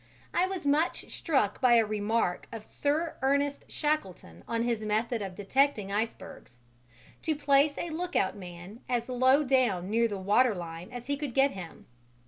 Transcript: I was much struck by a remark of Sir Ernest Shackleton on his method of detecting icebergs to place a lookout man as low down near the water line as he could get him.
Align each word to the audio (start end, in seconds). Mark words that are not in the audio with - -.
I 0.33 0.47
was 0.47 0.65
much 0.65 1.11
struck 1.11 1.61
by 1.61 1.75
a 1.75 1.85
remark 1.85 2.47
of 2.51 2.65
Sir 2.65 3.17
Ernest 3.21 3.65
Shackleton 3.71 4.43
on 4.47 4.63
his 4.63 4.81
method 4.81 5.21
of 5.21 5.35
detecting 5.35 5.91
icebergs 5.91 6.59
to 7.21 7.35
place 7.35 7.77
a 7.77 7.91
lookout 7.91 8.35
man 8.35 8.79
as 8.89 9.09
low 9.09 9.43
down 9.43 9.91
near 9.91 10.07
the 10.07 10.17
water 10.17 10.55
line 10.55 10.91
as 10.91 11.05
he 11.05 11.17
could 11.17 11.35
get 11.35 11.51
him. 11.51 11.85